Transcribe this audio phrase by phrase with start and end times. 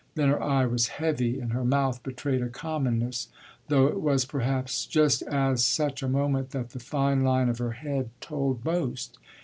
[0.15, 3.27] Then her eye was heavy and her mouth betrayed a commonness;
[3.67, 7.73] though it was perhaps just at such a moment that the fine line of her
[7.73, 9.19] head told most.